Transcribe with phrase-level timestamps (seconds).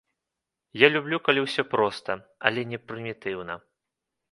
[0.83, 2.17] Я люблю, калі ўсё проста,
[2.51, 3.61] але не прымітыўна.